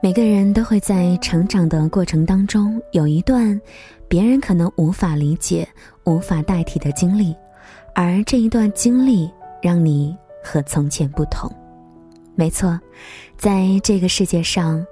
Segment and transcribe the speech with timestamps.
[0.00, 3.60] 每个人都会在成长的过程当中有一段
[4.06, 5.68] 别人可能无法理解、
[6.04, 7.34] 无法代替的经历，
[7.96, 9.28] 而这一段经历
[9.60, 11.50] 让你和从前不同。
[12.36, 12.78] 没错，
[13.36, 14.86] 在这个世界上，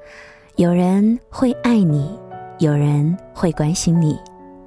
[0.57, 2.11] 有人会爱你，
[2.59, 4.19] 有人会关心你，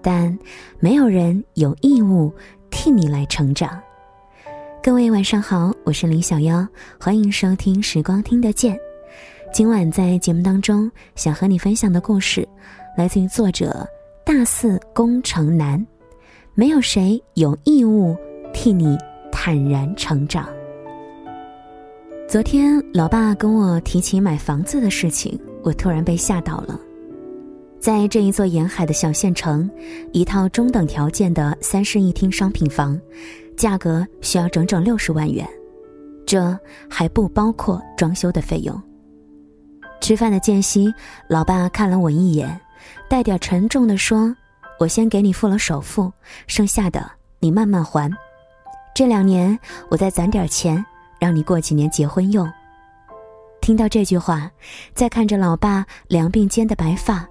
[0.01, 0.35] 但
[0.79, 2.33] 没有人有义务
[2.71, 3.77] 替你来成长。
[4.81, 6.65] 各位晚上好，我是林小妖，
[6.97, 8.79] 欢迎收听时光听得见。
[9.51, 12.47] 今晚在节目当中，想和你分享的故事，
[12.95, 13.85] 来自于作者
[14.23, 15.83] 大四工程男。
[16.53, 18.15] 没有谁有义务
[18.53, 18.97] 替你
[19.31, 20.47] 坦然成长。
[22.27, 26.79] 昨天，老爸跟我提起买房子的事情，我突然被吓到了。
[27.79, 29.69] 在这一座沿海的小县城，
[30.11, 32.99] 一套中等条件的三室一厅商品房，
[33.57, 35.47] 价格需要整整六十万元，
[36.25, 38.79] 这还不包括装修的费用。
[40.01, 40.93] 吃饭的间隙，
[41.27, 42.59] 老爸看了我一眼，
[43.07, 44.35] 带点沉重的说
[44.79, 46.11] ：“我先给你付了首付，
[46.47, 48.11] 剩下的你慢慢还。
[48.95, 49.57] 这两年
[49.89, 50.83] 我再攒点钱，
[51.19, 52.49] 让你过几年结婚用。”
[53.61, 54.49] 听到这句话，
[54.95, 57.27] 再看着老爸两鬓间的白发，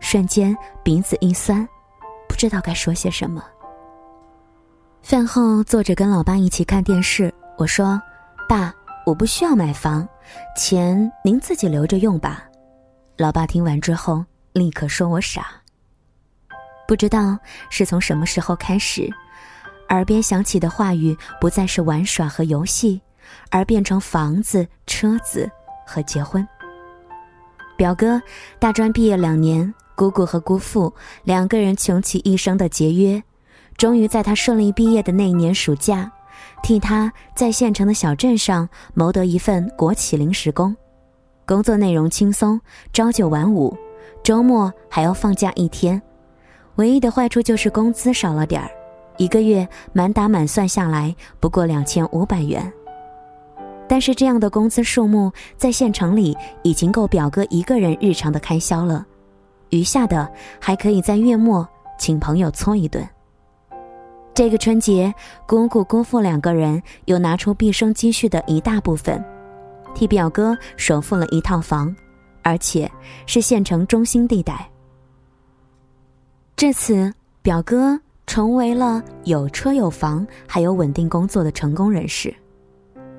[0.00, 1.66] 瞬间鼻子一酸，
[2.28, 3.42] 不知道该说些什么。
[5.00, 8.02] 饭后坐着跟老爸一起看电视，我说
[8.48, 8.74] ：“爸。”
[9.06, 10.08] 我不需要买房，
[10.56, 12.44] 钱您自己留着用吧。
[13.16, 15.46] 老爸听完之后，立刻说我傻。
[16.86, 17.38] 不知道
[17.70, 19.10] 是从什么时候开始，
[19.88, 23.00] 耳边响起的话语不再是玩耍和游戏，
[23.50, 25.50] 而变成房子、车子
[25.86, 26.46] 和结婚。
[27.76, 28.20] 表哥
[28.58, 30.92] 大专毕业两年，姑姑和姑父
[31.24, 33.22] 两个人穷其一生的节约，
[33.76, 36.10] 终于在他顺利毕业的那一年暑假。
[36.62, 40.74] 替他在县城的小镇上谋得一份国企临时工，
[41.46, 42.60] 工作内容轻松，
[42.92, 43.76] 朝九晚五，
[44.22, 46.00] 周末还要放假一天。
[46.76, 48.70] 唯一的坏处就是工资少了点儿，
[49.16, 52.72] 一个月满打满算下来不过两千五百元。
[53.88, 59.04] 但是这样的工资数目在县城里已经够表哥一个人日常的开销了，
[59.70, 63.06] 余下的还可以在月末请朋友搓一顿。
[64.40, 65.14] 这个春节，
[65.46, 69.22] 姑姑姑父两个人又拿出毕生积蓄的一大部分，
[69.94, 71.94] 替表哥首付了一套房，
[72.40, 72.90] 而且
[73.26, 74.66] 是县城中心地带。
[76.56, 77.12] 至此，
[77.42, 82.34] 表哥成为了有车有房还有稳定工作的成功人士，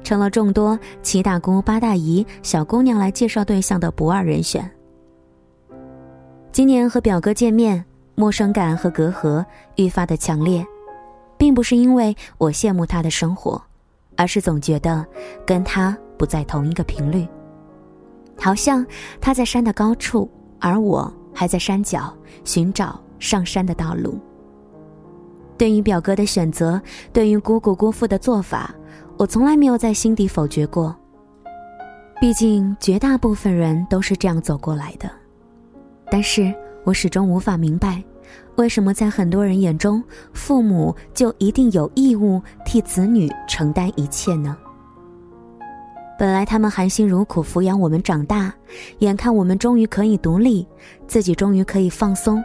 [0.04, 4.68] 成了众多七大姑八大姨小姑娘来介绍对象的不二人选。
[6.52, 9.46] 今年和表哥见面，陌生感和隔阂
[9.76, 10.66] 愈发的强烈。
[11.42, 13.60] 并不是因为我羡慕他的生活，
[14.16, 15.04] 而是总觉得
[15.44, 17.28] 跟他不在同一个频率。
[18.38, 18.86] 好像
[19.20, 20.30] 他在山的高处，
[20.60, 24.20] 而我还在山脚寻找上山的道路。
[25.58, 26.80] 对于表哥的选择，
[27.12, 28.72] 对于姑姑姑父的做法，
[29.18, 30.96] 我从来没有在心底否决过。
[32.20, 35.10] 毕竟绝大部分人都是这样走过来的，
[36.12, 36.54] 但是
[36.84, 38.04] 我始终无法明白。
[38.56, 40.04] 为什么在很多人眼中，
[40.34, 44.58] 父母就一定有义务替子女承担一切呢？
[46.18, 48.54] 本来他们含辛茹苦抚养我们长大，
[49.00, 50.68] 眼看我们终于可以独立，
[51.08, 52.44] 自己终于可以放松，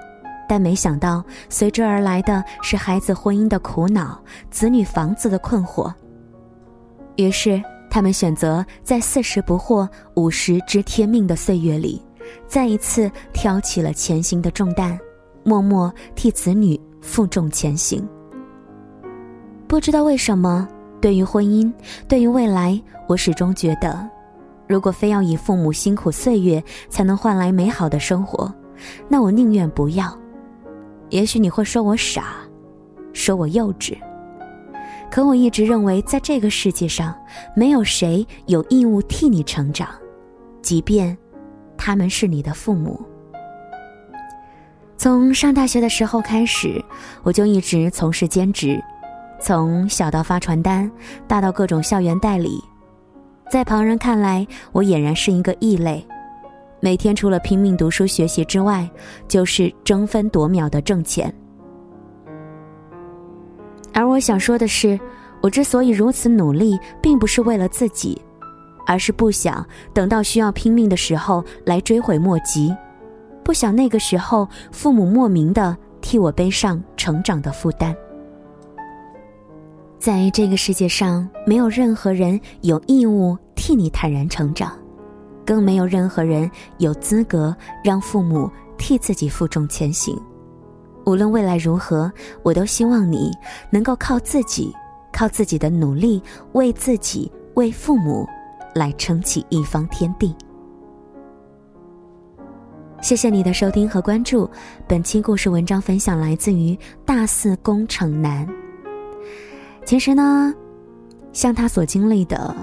[0.49, 4.19] 但没想到随之而来的是孩子婚姻的苦恼，
[4.51, 5.93] 子女房子的困惑。
[7.17, 12.03] 于是他们选择在四十不惑、五十知天命的岁月里，
[12.47, 14.99] 再一次挑起了前行的重担。
[15.45, 18.05] 默默替子女负重前行。
[19.69, 20.67] 不知道为什么，
[21.01, 21.73] 对于婚姻，
[22.09, 24.09] 对于未来，我始终觉得，
[24.67, 28.53] 如果非要以父母辛苦岁月才能换来美好的生活，
[29.09, 30.13] 那我宁愿不要。
[31.11, 32.35] 也许你会说我傻，
[33.13, 33.97] 说我幼稚，
[35.09, 37.15] 可我一直认为，在这个世界上，
[37.55, 39.89] 没有谁有义务替你成长，
[40.61, 41.17] 即便
[41.87, 43.01] 他们是你的父母。
[44.97, 46.85] 从上大学的时候开始，
[47.23, 48.83] 我就一直从事兼职，
[49.41, 50.91] 从小到发传单，
[51.29, 52.61] 大到各种校园代理。
[53.49, 56.05] 在旁人看来，我俨然是一个异类，
[56.81, 58.91] 每天除了拼命读书学习之外，
[59.29, 61.33] 就是争分夺秒的挣钱。
[63.95, 64.99] 而我想说的是，
[65.41, 68.21] 我之所以如此努力，并不是为了自己，
[68.87, 72.75] 而是不想等到需要拼命的时候来追悔莫及。
[73.45, 77.95] 不想那个时候，父母莫名的替我背上成长的负担。
[79.99, 84.73] 在这个世界上，没有任何人有义务替你坦然成长，
[85.45, 90.17] 更没有任何人有资格让父母替自己负重前行。
[91.07, 92.11] 无论未来如何，
[92.43, 93.31] 我都希望你
[93.71, 94.75] 能够靠自己，
[95.13, 96.21] 靠自己的努力，
[96.53, 98.29] 为自己、为父母，
[98.77, 100.37] 来撑起一方天地。
[103.01, 104.49] 谢谢你的收听和关注。
[104.87, 108.47] 本期故事文章分享来自于大四工程男。
[109.85, 110.53] 其实呢，
[111.33, 112.55] 像他所经历的，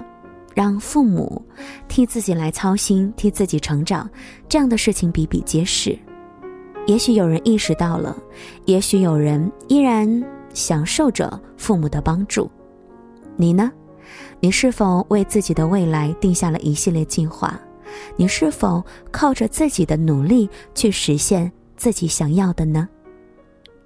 [0.53, 1.41] 让父母
[1.87, 4.09] 替自己来操心、替自己成长
[4.49, 5.97] 这样的事情比比皆是。
[6.87, 8.17] 也许有人意识到了，
[8.65, 10.23] 也许有人依然
[10.53, 12.51] 享受着父母的帮助。
[13.37, 13.71] 你呢？
[14.39, 17.59] 你是否为自己的未来定下了一系列计划？
[18.15, 22.87] 你是否靠着自己的努力去实现自己想要的呢？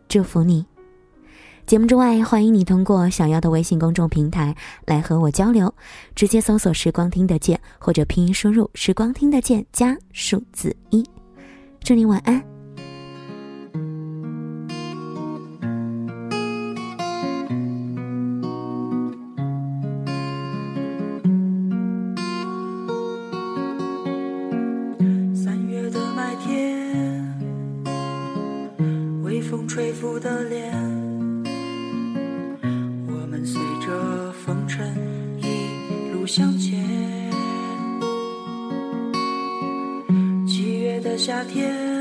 [0.07, 0.65] 祝福你！
[1.65, 4.55] 节目之外，欢迎你通过想要的微信公众平台
[4.85, 5.73] 来和我交流，
[6.15, 11.03] 直接搜索“时光听得见”或者拼音输入“时光听得见”加数字一。
[11.81, 12.56] 祝你晚安。
[29.77, 30.73] 吹拂的脸，
[33.05, 34.91] 我们随着风尘
[35.37, 36.83] 一路向前。
[40.47, 41.96] 七月的夏天，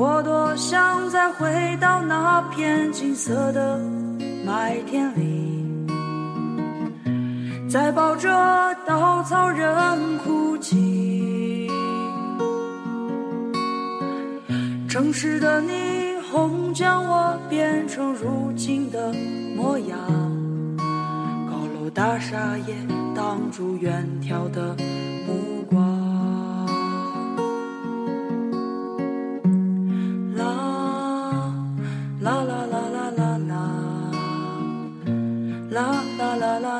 [0.00, 3.78] 我多想再回到那片金色的
[4.46, 5.86] 麦田里，
[7.68, 8.26] 再抱着
[8.86, 11.68] 稻草人哭泣。
[14.88, 19.12] 城市的霓虹将我变成如今的
[19.54, 19.98] 模样，
[20.78, 22.74] 高楼大厦也
[23.14, 24.74] 挡住远眺的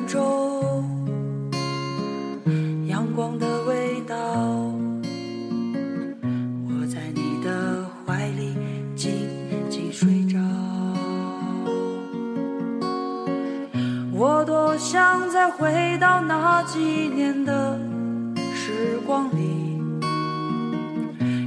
[0.00, 0.82] 兰州，
[2.86, 4.16] 阳光的味道，
[6.64, 8.56] 我在你的怀里
[8.96, 9.28] 静
[9.68, 10.38] 静睡着。
[14.12, 17.78] 我多想再回到那几年的
[18.54, 19.82] 时光里，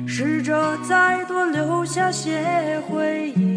[0.08, 3.53] 试着再多留下些回忆。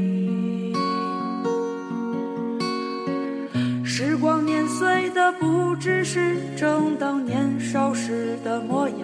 [3.99, 9.01] 时光碾碎的不只是正当年少时的模样，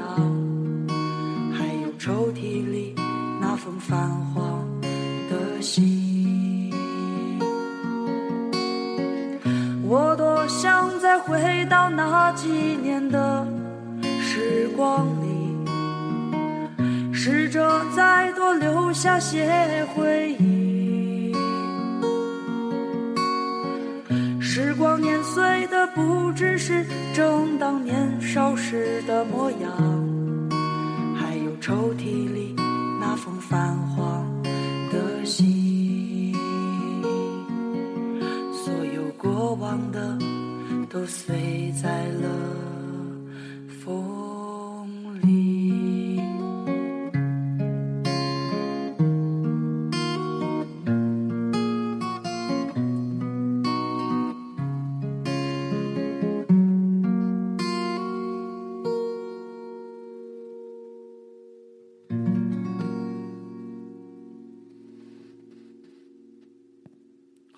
[1.50, 2.94] 还有抽屉里
[3.40, 3.96] 那封泛
[4.34, 4.62] 黄
[5.30, 6.70] 的信。
[9.82, 13.46] 我多想再回到那几年的
[14.20, 15.64] 时光里，
[17.14, 20.51] 试着再多留下些回忆。
[26.42, 26.84] 只是
[27.14, 29.70] 正当年少时的模样，
[31.16, 32.51] 还有抽屉里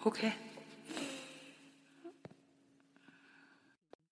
[0.06, 0.34] Okay